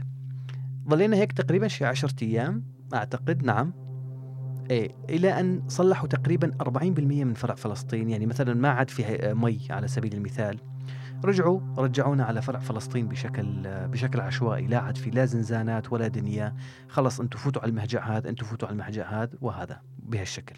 [0.88, 3.72] ظلينا هيك تقريبا شي عشرة أيام أعتقد نعم.
[4.70, 8.10] إيه إلى أن صلحوا تقريبا 40% من فرع فلسطين.
[8.10, 10.69] يعني مثلا ما عاد في آه، مي على سبيل المثال.
[11.24, 14.66] رجعوا رجعونا على فرع فلسطين بشكل بشكل عشوائي.
[14.66, 16.54] لا عاد في لا زنزانات ولا دنيا.
[16.88, 20.56] خلص أنتم فوتوا على المهجع هذا أنتم فوتوا على المهجع هذا وهذا بهالشكل.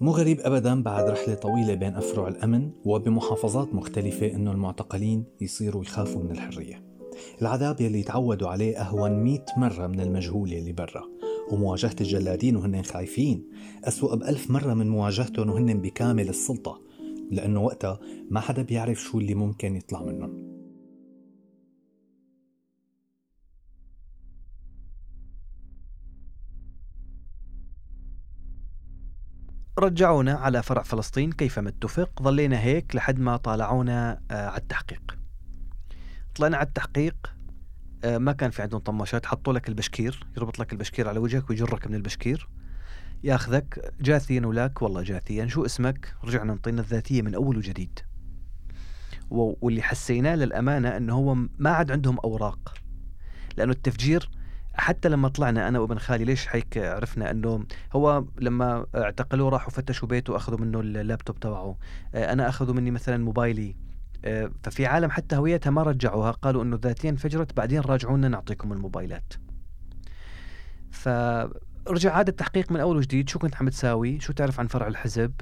[0.00, 6.22] مو غريب ابدا بعد رحلة طويلة بين أفرع الأمن وبمحافظات مختلفة إنه المعتقلين يصيروا يخافوا
[6.22, 6.89] من الحرية.
[7.42, 11.04] العذاب يلي تعودوا عليه أهون 100 مرة من المجهول يلي برا.
[11.50, 13.48] ومواجهة الجلادين وهن خايفين.
[13.84, 16.80] أسوأ بألف مرة من مواجهتهم وهن بكامل السلطة.
[17.30, 17.98] لأنه وقتها
[18.30, 20.50] ما حدا بيعرف شو اللي ممكن يطلع منهم.
[29.78, 31.32] رجعونا على فرع فلسطين.
[31.32, 35.19] كيفما اتفق ظلينا هيك لحد ما طالعونا آه، على التحقيق.
[36.34, 37.34] طلعنا على التحقيق
[38.04, 41.86] آه، ما كان في عندهم طماشات حطوا لك البشكير يربط لك البشكير على وجهك ويجرك
[41.86, 42.48] من البشكير.
[43.24, 45.46] ياخذك جاثيا ولاك والله جاثيا.
[45.46, 47.98] شو اسمك؟ رجعنا نعطينا الذاتية من أول وجديد.
[49.30, 52.74] واللي حسيناه للأمانة أنه هو ما عاد عندهم أوراق.
[53.56, 54.30] لأنه التفجير
[54.74, 60.08] حتى لما طلعنا أنا وابن خالي ليش هيك عرفنا إنه هو لما اعتقلوه راحوا فتشوا
[60.08, 61.78] بيته وأخذوا منه اللابتوب تبعه.
[62.14, 63.76] آه، أنا أخذوا مني مثلا موبايلي.
[64.62, 69.32] ففي عالم حتى هويتها ما رجعوها قالوا إنه ذاتيا انفجرت بعدين راجعونا نعطيكم الموبايلات.
[70.90, 73.28] فرجع عاد التحقيق من أول وجديد.
[73.28, 75.32] شو كنت عم تساوي؟ شو تعرف عن فرع الحزب؟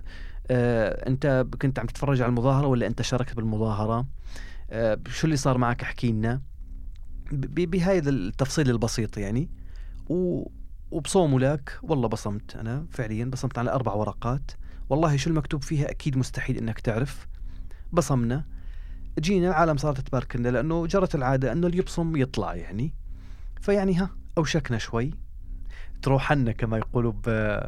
[0.50, 4.06] آه، أنت كنت عم تتفرج على المظاهرة ولا أنت شاركت بالمظاهرة؟
[4.70, 6.42] آه، شو اللي صار معك؟ احكي لنا.
[7.32, 9.50] بهذا التفصيل البسيط يعني.
[10.08, 10.48] و
[11.38, 11.78] لك.
[11.82, 14.50] والله بصمت أنا فعليا بصمت على أربع ورقات.
[14.90, 17.26] والله شو المكتوب فيها؟ أكيد مستحيل إنك تعرف.
[17.92, 18.58] بصمنا.
[19.18, 22.94] جينا العالم صارت تبارك لنا لأنه جرت العادة أنه اللي يبصم يطلع يعني.
[23.61, 25.14] فيعني ها أوشكنا شوي.
[26.02, 27.12] تروحنا كما يقولوا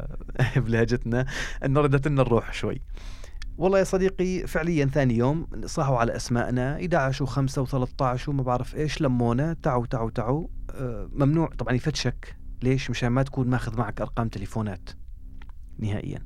[0.65, 1.25] بلهجتنا
[1.65, 2.81] انه ردت لنا الروح شوي.
[3.57, 9.01] والله يا صديقي فعليا ثاني يوم صاحوا على أسمائنا 11 و5 و13 وما بعرف إيش
[9.01, 10.47] لمونا تعوا تعوا تعوا.
[10.71, 14.89] آه، ممنوع طبعا يفتشك ليش؟ مشان ما تكون ماخذ معك أرقام تليفونات.
[15.79, 16.19] نهائيا.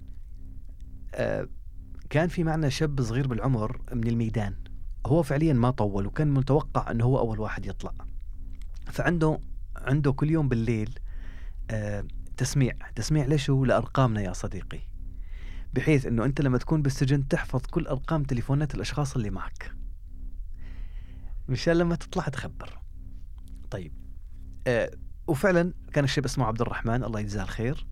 [1.15, 1.47] آه،
[2.09, 4.64] كان في معنا شاب صغير بالعمر من الميدان.
[5.05, 7.91] هو فعليا ما طول وكان متوقع إنه هو أول واحد يطلع.
[8.91, 9.39] فعنده
[9.75, 10.99] عنده كل يوم بالليل
[11.71, 12.05] آه،
[12.37, 12.73] تسميع.
[12.95, 14.79] تسميع ليش هو؟ لأرقامنا يا صديقي.
[15.73, 19.71] بحيث إنه أنت لما تكون بالسجن تحفظ كل أرقام تليفونات الأشخاص اللي معك.
[21.49, 22.79] مشان لما تطلع تخبر.
[23.71, 23.93] طيب.
[24.67, 24.91] آه
[25.27, 27.87] وفعلا كان الشاب اسمه عبد الرحمن الله يجزاه الخير.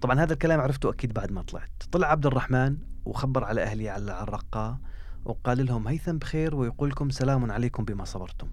[0.00, 1.82] طبعا هذا الكلام عرفته أكيد بعد ما طلعت.
[1.92, 4.80] طلع عبد الرحمن وخبر على أهلي على الرقه
[5.24, 8.48] وقال لهم هيثم بخير ويقول لكم سلام عليكم بما صبرتم.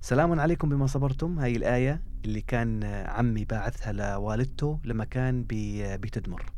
[0.00, 1.38] سلام عليكم بما صبرتم.
[1.38, 6.52] هاي الآية اللي كان عمي باعثها لوالدته لما كان بتدمر.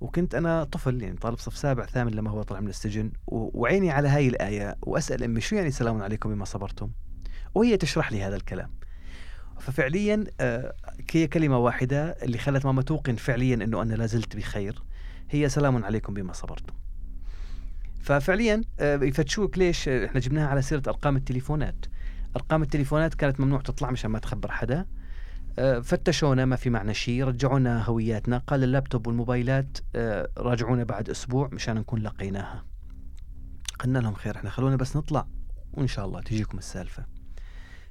[0.00, 4.08] وكنت أنا طفل يعني طالب صف سابع ثامن لما هو طلع من السجن وعيني على
[4.08, 6.90] هاي الآية وأسأل أمي شو يعني سلام عليكم بما صبرتم؟
[7.54, 8.70] وهي تشرح لي هذا الكلام.
[9.60, 10.74] ففعليا آه،
[11.12, 14.82] هي كلمة واحدة اللي خلت ماما توقن فعليا أنه أنا لازلت بخير.
[15.30, 16.74] هي سلام عليكم بما صبرتم.
[18.06, 21.86] ففعليا آه، يفتشوك ليش إحنا جبناها على سيرة أرقام التليفونات.
[22.36, 24.86] أرقام التليفونات كانت ممنوع تطلع مشان ما تخبر حدا.
[25.58, 27.24] آه، فتشونا ما في معنا شيء.
[27.24, 28.38] رجعونا هوياتنا.
[28.38, 32.64] قال اللابتوب والموبايلات آه، راجعونا بعد أسبوع مشان نكون لقيناها.
[33.80, 35.26] قلنا لهم خير إحنا خلونا بس نطلع
[35.72, 37.06] وإن شاء الله تجيكم السالفة.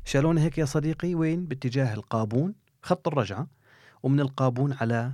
[0.06, 3.47] شالونا هيك يا صديقي وين؟ باتجاه القابون خط الرجعة.
[4.04, 5.13] ومن القابون على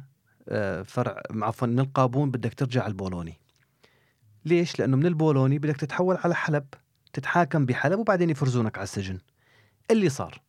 [0.86, 3.41] فرع عفوا من القابون بدك ترجع البولوني
[4.46, 6.66] ليش؟ لأنه من البولوني بدك تتحول على حلب
[7.14, 9.20] تتحاكم بحلب وبعدين يفرزونك على السجن.
[9.92, 10.42] اللي صار.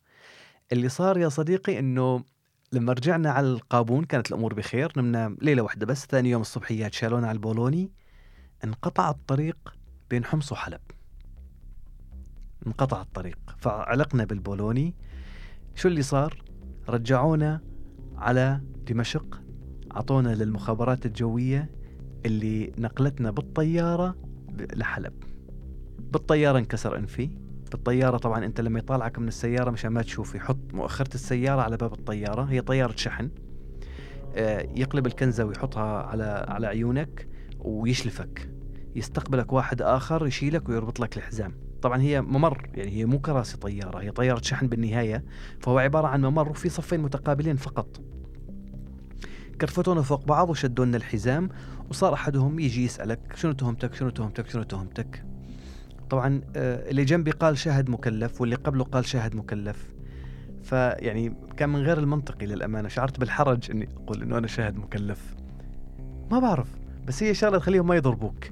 [0.73, 2.25] اللي صار يا صديقي إنه
[2.73, 7.29] لما رجعنا على القابون كانت الأمور بخير نمنا ليلة واحدة بس ثاني يوم الصبحيات شالونا
[7.29, 7.91] على البولوني
[8.65, 9.75] انقطع الطريق
[10.11, 10.81] بين حمص وحلب.
[12.67, 13.39] انقطع الطريق.
[13.59, 14.95] فعلقنا بالبولوني.
[15.75, 16.43] شو اللي صار؟
[16.89, 17.61] رجعونا
[18.17, 19.43] على دمشق
[19.97, 21.82] أعطونا للمخابرات الجوية
[22.27, 24.17] اللي نقلتنا بالطيارة
[24.59, 25.13] لحلب.
[25.99, 27.31] بالطيارة انكسر أنفي.
[27.71, 31.93] بالطيارة طبعا أنت لما يطالعك من السيارة مشان ما تشوف يحط مؤخرة السيارة على باب
[31.93, 32.43] الطيارة.
[32.43, 33.31] هي طيارة شحن.
[34.35, 38.51] آه، يقلب الكنزة ويحطها على على عيونك ويشلفك.
[38.97, 41.55] يستقبلك واحد آخر يشيلك ويربط لك الحزام.
[41.83, 45.25] طبعا هي ممر يعني هي مو كراسي طيارة هي طيارة شحن بالنهاية.
[45.61, 48.01] فهو عبارة عن ممر وفي صفين متقابلين فقط.
[49.61, 51.49] كرفتونا فوق بعض وشدوا لنا الحزام
[51.93, 55.25] وصار أحدهم يجي يسألك شنو تهمتك؟ شنو تهمتك؟ شنو تهمتك؟
[56.11, 59.95] طبعا آه، اللي جنبي قال شاهد مكلف واللي قبله قال شاهد مكلف.
[60.63, 62.89] فيعني كان من غير المنطقي للأمانة.
[62.89, 65.35] شعرت بالحرج إني أقول إنه أنا شاهد مكلف.
[66.31, 66.69] ما بعرف
[67.07, 68.45] بس هي شغلة تخليهم ما يضربوك.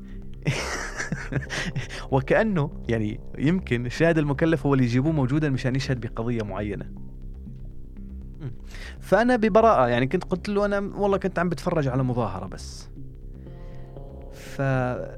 [2.12, 6.90] وكأنه يعني يمكن الشاهد المكلف هو اللي يجيبوه موجودا مشان يشهد بقضية معينة.
[9.00, 12.90] فأنا ببراءة يعني كنت قلت له أنا والله كنت عم بتفرج على مظاهرة بس.
[14.61, 14.62] ف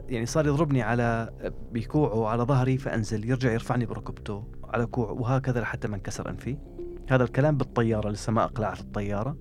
[0.08, 1.30] يعني صار يضربني على
[1.72, 6.58] بكوعه على ظهري فأنزل يرجع يرفعني بركبته على كوعه وهكذا لحتى ما انكسر أنفي.
[7.10, 9.36] هذا الكلام بالطيارة لسه ما أقلعت الطيارة.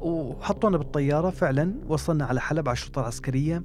[0.00, 3.62] وحطونا بالطيارة فعلا وصلنا على حلب على الشرطة العسكرية.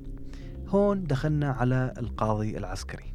[0.68, 3.14] هون دخلنا على القاضي العسكري.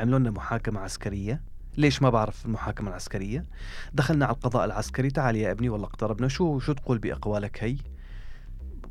[0.00, 1.42] عملوا لنا محاكمة عسكرية.
[1.76, 3.44] ليش ما بعرف المحاكمة العسكرية؟
[3.94, 5.10] دخلنا على القضاء العسكري.
[5.10, 6.28] تعال يا ابني والله اقتربنا.
[6.28, 7.76] شو شو تقول بأقوالك هي؟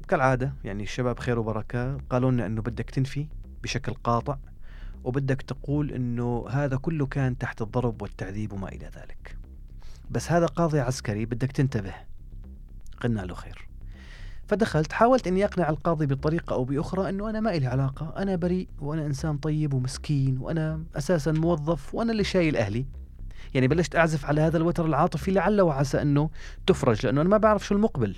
[0.10, 1.98] كالعادة يعني الشباب خير وبركة.
[2.10, 3.28] قالوا لنا أنه بدك تنفي
[3.64, 4.38] بشكل قاطع
[5.04, 9.38] وبدك تقول أنه هذا كله كان تحت الضرب والتعذيب وما إلى ذلك.
[10.12, 11.94] بس هذا قاضي عسكري بدك تنتبه.
[13.02, 13.68] قلنا له خير.
[14.48, 18.14] فدخلت حاولت إني أقنع القاضي بطريقة أو بأخرى إنه أنا ما إلي علاقة.
[18.18, 22.86] أنا بريء وأنا إنسان طيب ومسكين وأنا أساسا موظف وأنا اللي شايل أهلي.
[23.54, 26.30] يعني بلشت أعزف على هذا الوتر العاطفي لعل وعسى إنه
[26.68, 28.16] تفرج لأنه أنا ما بعرف شو المقبل.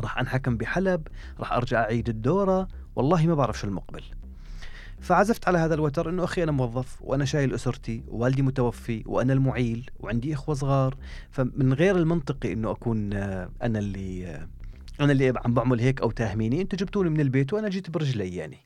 [0.00, 1.08] راح أنحكم بحلب
[1.40, 2.68] راح أرجع أعيد الدورة.
[2.96, 4.02] والله ما بعرف شو المقبل.
[5.00, 9.90] فعزفت على هذا الوتر إنه أخي أنا موظف وأنا شايل أسرتي ووالدي متوفي وأنا المعيل
[10.00, 10.96] وعندي إخوة صغار.
[11.30, 14.48] فمن غير المنطقي إنه أكون آه، أنا اللي آه،
[15.00, 16.60] أنا اللي عم بعمل هيك أو تاهميني.
[16.60, 18.58] أنتوا جبتوني من البيت وأنا جيت برجلي يعني.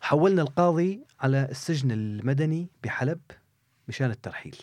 [0.00, 3.20] حولنا القاضي على السجن المدني بحلب
[3.88, 4.56] مشان الترحيل.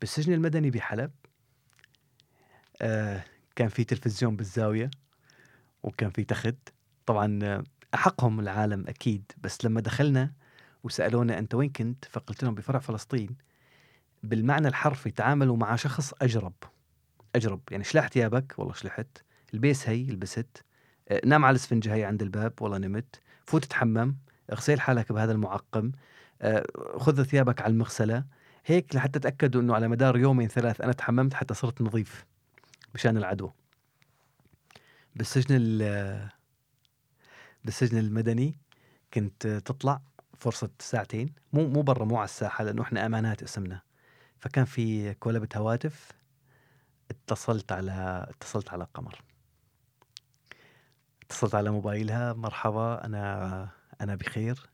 [0.00, 1.10] بالسجن المدني بحلب
[2.82, 3.24] آه
[3.56, 4.90] كان في تلفزيون بالزاوية
[5.82, 6.56] وكان في تخت.
[7.06, 7.64] طبعا آه،
[7.94, 10.32] أحقهم العالم أكيد بس لما دخلنا
[10.84, 13.36] وسألونا أنت وين كنت فقلت لهم بفرع فلسطين.
[14.22, 16.54] بالمعنى الحرفي تعاملوا مع شخص أجرب.
[17.36, 17.60] أجرب.
[17.70, 19.18] يعني شلح ثيابك؟ والله شلحت.
[19.54, 20.64] البس هي لبست.
[21.08, 23.20] آه، نام على الاسفنجة هي عند الباب والله نمت.
[23.46, 24.16] فوت تحمم.
[24.52, 25.92] اغسل حالك بهذا المعقم.
[26.96, 28.24] خذ ثيابك على المغسلة.
[28.66, 32.26] هيك لحتى تأكدوا أنه على مدار يومين ثلاث أنا تحممت حتى صرت نظيف.
[32.94, 33.50] مشان العدو.
[35.16, 36.28] بالسجن ال-
[37.64, 38.58] بالسجن المدني
[39.14, 40.00] كنت تطلع
[40.38, 41.34] فرصة ساعتين.
[41.52, 43.80] مو مو برا مو على الساحة لأنه إحنا أمانات اسمنا.
[44.38, 46.12] فكان في كولبة هواتف
[47.10, 49.22] اتصلت على اتصلت على قمر
[51.22, 53.68] اتصلت على موبايلها مرحبا أنا
[54.00, 54.70] أنا بخير.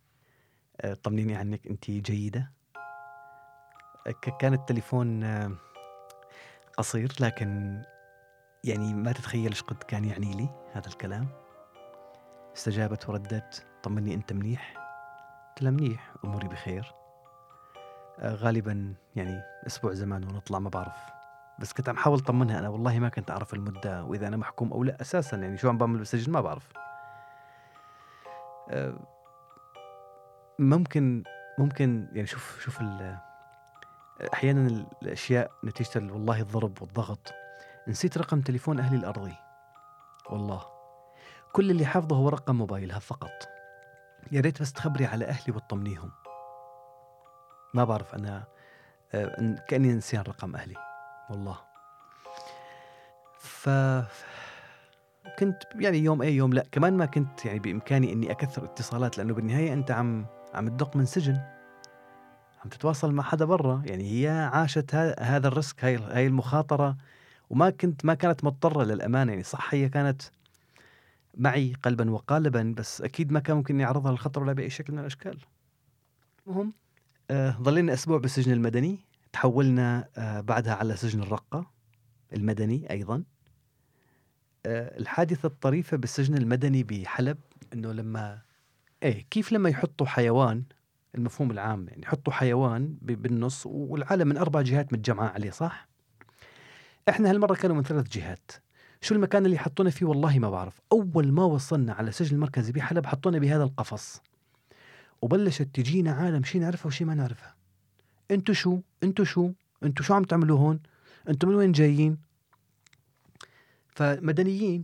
[0.81, 2.53] أه، طمنيني عنك أنت جيدة.
[4.23, 5.57] ك- كان التليفون آه،
[6.79, 7.83] قصير لكن
[8.67, 11.29] يعني ما تتخيل إيش قد كان يعني لي هذا الكلام.
[12.57, 14.75] استجابت وردت طمني أنت منيح؟
[15.49, 16.95] قلت لها منيح أموري بخير.
[18.19, 20.97] آه غالبا يعني أسبوع زمان ونطلع ما بعرف.
[21.59, 24.85] بس كنت عم حاول طمنها أنا والله ما كنت أعرف المدة وإذا أنا محكوم أو
[24.85, 26.73] لا أساسا يعني شو عم بعمل بالسجن ما بعرف.
[28.71, 28.95] آه
[30.59, 31.23] ممكن
[31.59, 32.83] ممكن يعني شوف شوف
[34.33, 37.33] أحيانا الأشياء نتيجة ال- والله الضرب والضغط.
[37.89, 39.35] نسيت رقم تليفون أهلي الأرضي.
[40.31, 40.63] والله
[41.53, 43.49] كل اللي حافظه هو رقم موبايلها فقط.
[44.33, 46.11] يا ريت بس تخبري على أهلي وتطمنيهم.
[47.75, 48.45] ما بعرف أنا
[49.15, 50.75] آه، كأني نسيان رقم أهلي.
[51.31, 51.59] والله.
[53.39, 53.71] ف
[55.39, 56.65] كنت يعني يوم إيه يوم لا.
[56.73, 61.05] كمان ما كنت يعني بإمكاني إني أكثر اتصالات لأنه بالنهاية أنت عم عم تدق من
[61.05, 61.41] سجن.
[62.65, 63.83] عم تتواصل مع حدا برا.
[63.85, 66.97] يعني هي عاشت هذا الريسك هاي المخاطرة.
[67.51, 70.23] وما كنت ما كانت مضطرة للأمانة يعني صح هي كانت
[71.37, 74.99] معي قلبا وقالبا بس أكيد ما كان ممكن اني اعرضها للخطر ولا بأي شكل من
[74.99, 75.39] الأشكال.
[76.47, 76.73] المهم
[77.31, 79.01] آه ظلينا أسبوع بالسجن المدني
[79.33, 81.71] تحولنا آه بعدها على سجن الرقة
[82.33, 83.25] المدني أيضا.
[84.67, 87.39] آه، الحادثة الطريفة بالسجن المدني بحلب
[87.73, 88.43] إنه لما
[89.03, 90.65] إيه كيف لما يحطوا حيوان
[91.15, 95.89] المفهوم العام يعني يحطوا حيوان بالنص والعالم من أربع جهات متجمعة عليه صح؟
[97.09, 98.51] إحنا هالمرة كانوا من ثلاث جهات.
[99.01, 100.81] شو المكان اللي حطونا فيه؟ والله ما بعرف.
[100.93, 104.23] أول ما وصلنا على السجن المركزي بحلب حطونا بهذا القفص.
[105.23, 107.55] وبلشت تجينا عالم شي نعرفها وشي ما نعرفها
[108.31, 109.53] أنتو شو؟ أنتو شو؟
[109.83, 110.81] أنتو شو عم تعملوا هون؟
[111.29, 112.19] أنتو من وين جايين؟
[113.89, 114.83] فمدنيين.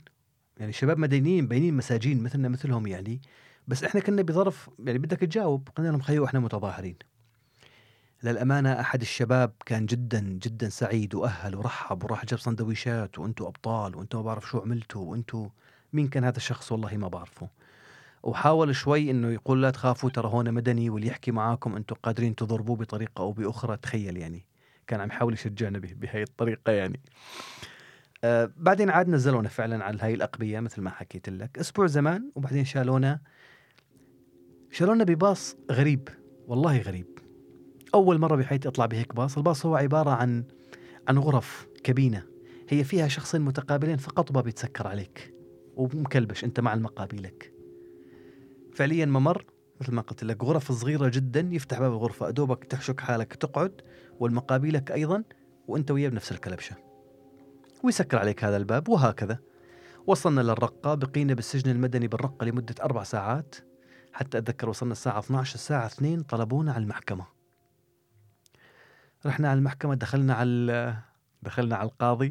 [0.56, 3.20] يعني شباب مدنيين باينين مساجين مثلنا مثلهم يعني.
[3.68, 6.96] بس إحنا كنا بظرف يعني بدك تجاوب قلنا لهم خيو إحنا متظاهرين.
[8.22, 14.20] للأمانة أحد الشباب كان جدا جدا سعيد وأهل ورحب وراح جاب سندويشات وأنتوا أبطال وأنتوا
[14.20, 15.48] ما بعرف شو عملتوا وأنتوا
[15.92, 17.48] مين كان هذا الشخص والله ما بعرفه.
[18.22, 22.76] وحاول شوي إنه يقول لا تخافوا ترى هون مدني واللي يحكي معاكم أنتم قادرين تضربوه
[22.76, 24.46] بطريقة أو بأخرى تخيل يعني.
[24.86, 27.00] كان عم يحاول يشجعنا به- بهي الطريقة يعني.
[28.24, 31.58] آه بعدين عاد نزلونا فعلا على هاي الأقبية مثل ما حكيت لك.
[31.58, 33.20] أسبوع زمان وبعدين شالونا
[34.70, 36.08] شالونا بباص غريب
[36.46, 37.11] والله غريب.
[37.95, 40.45] أول مرة بحياتي أطلع بهيك باص الباص هو عبارة عن
[41.09, 42.26] عن غرف كابينه
[42.68, 45.34] هي فيها شخصين متقابلين فقط وباب يتسكر عليك
[45.76, 47.53] ومكلبش أنت مع المقابلك.
[48.74, 49.45] فعليا ممر
[49.80, 53.80] مثل ما قلت لك غرف صغيرة جدا يفتح باب الغرفه أدوبك تحشك حالك تقعد
[54.20, 55.24] والمقابلك أيضا
[55.68, 56.76] وأنت وياه بنفس الكلبشة.
[57.84, 59.38] ويسكر عليك هذا الباب وهكذا.
[60.07, 63.55] وصلنا للرقة بقينا بالسجن المدني بالرقة لمدة أربع ساعات.
[64.12, 67.41] حتى أتذكر وصلنا الساعة 12 الساعة 2 طلبونا على المحكمة.
[69.26, 70.96] رحنا على المحكمة دخلنا على
[71.42, 72.30] دخلنا على القاضي.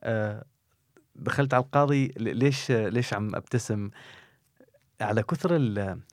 [0.00, 0.44] آه،
[1.16, 3.90] دخلت على القاضي ليش ليش عم أبتسم؟
[5.00, 5.54] على كثر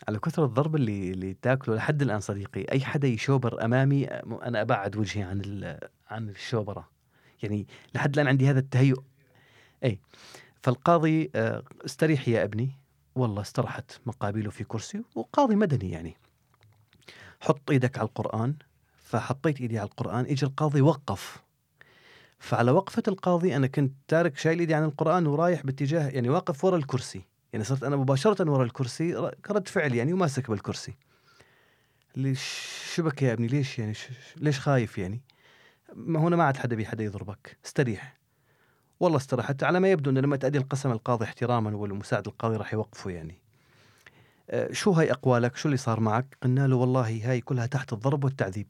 [0.07, 4.95] على كثر الضرب اللي اللي تاكله لحد الآن صديقي أي حدا يشوبر أمامي أنا أبعد
[4.97, 5.41] وجهي عن
[6.09, 6.89] عن الشوبرة.
[7.43, 9.03] يعني لحد الآن عندي هذا التهيؤ.
[9.83, 9.99] اي
[10.63, 12.71] فالقاضي آه، استريح يا ابني.
[13.15, 16.17] والله استرحت مقابله في كرسي وقاضي مدني يعني.
[17.41, 18.55] حط إيدك على القرآن.
[19.11, 21.43] فحطيت إيدي على القرآن اجى القاضي وقف.
[22.39, 26.77] فعلى وقفة القاضي أنا كنت تارك شايل إيدي عن القرآن ورايح باتجاه يعني واقف ورا
[26.77, 27.21] الكرسي.
[27.53, 30.93] يعني صرت أنا مباشرة ورا الكرسي ر- كرد فعل يعني وماسك بالكرسي.
[32.15, 32.43] ليش
[32.95, 33.93] شبك يا ابني؟ ليش يعني
[34.37, 35.21] ليش خايف يعني؟
[35.95, 37.57] ما هنا ما عاد حدا بي حدا يضربك.
[37.65, 38.17] استريح.
[38.99, 39.63] والله استرحت.
[39.63, 43.37] على ما يبدو أنه لما تأدي القسم القاضي احتراما والمساعد القاضي راح يوقفه يعني.
[44.49, 48.23] أه، شو هاي أقوالك؟ شو اللي صار معك؟ قلنا له والله هاي كلها تحت الضرب
[48.23, 48.67] والتعذيب.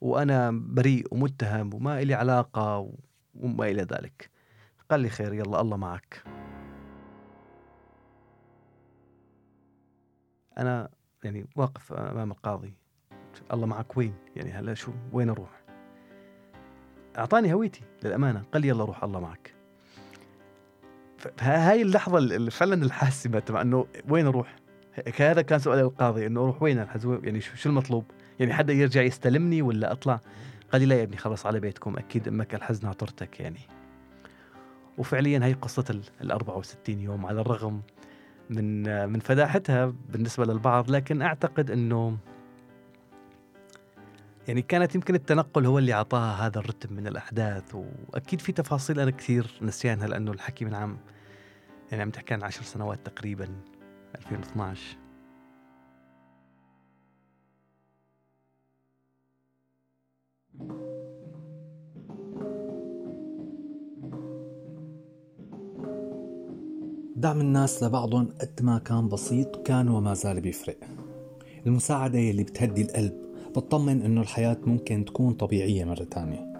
[0.00, 2.94] وأنا بريء ومتهم وما إلي علاقة و-
[3.34, 4.30] وما إلى ذلك.
[4.90, 6.22] قال لي خير يلا الله معك.
[10.58, 10.88] أنا
[11.24, 12.74] يعني واقف أمام القاضي.
[13.52, 15.62] الله معك وين؟ يعني هلا شو وين أروح؟
[17.18, 18.44] أعطاني هويتي للأمانة.
[18.52, 19.54] قال لي يلا روح الله معك.
[21.18, 24.56] فهاي اللحظة اللي فعلا الحاسمة تبع إنه وين أروح؟
[25.16, 28.04] هذا كان سؤال القاضي إنه أروح وين؟ يعني شو المطلوب؟
[28.40, 30.20] يعني حدا يرجع يستلمني ولا أطلع؟
[30.72, 33.60] قال لي لا يا ابني خلص على بيتكم أكيد أمك الحزن عطرتك يعني.
[34.98, 37.82] وفعليا هي قصة ال 64 يوم على الرغم
[38.50, 42.16] من من فداحتها بالنسبة للبعض لكن أعتقد أنه
[44.48, 49.10] يعني كانت يمكن التنقل هو اللي أعطاها هذا الرتم من الأحداث وأكيد في تفاصيل أنا
[49.10, 50.98] كثير نسيانها لأنه الحكي من عام
[51.90, 53.48] يعني عم تحكي عن عشر سنوات تقريبا
[54.14, 54.96] 2012
[67.16, 70.76] دعم الناس لبعضهم قد ما كان بسيط كان وما زال بيفرق.
[71.66, 73.12] المساعدة يلي بتهدي القلب
[73.50, 76.52] بتطمن إنه الحياة ممكن تكون طبيعية مرة تانية.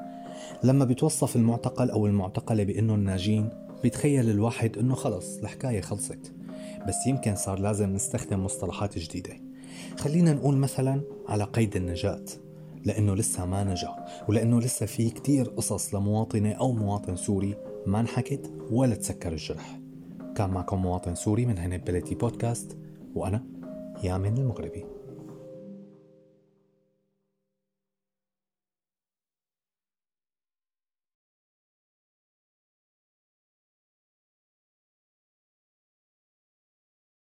[0.65, 3.49] لما بيتوصف المعتقل أو المعتقلة بإنهم ناجين
[3.83, 6.33] بيتخيل الواحد إنه خلص الحكاية خلصت.
[6.89, 9.35] بس يمكن صار لازم نستخدم مصطلحات جديدة.
[9.99, 12.25] خلينا نقول مثلا على قيد النجاة
[12.85, 17.55] لأنه لسه ما نجا ولأنه لسه في كتير قصص لمواطنة أو مواطن سوري
[17.87, 19.86] ما انحكت ولا تسكر الجرح.
[20.37, 22.76] كان معكم مواطن سوري من عنب بلدي بودكاست
[23.14, 23.43] وأنا
[24.05, 24.95] يامن المغربي.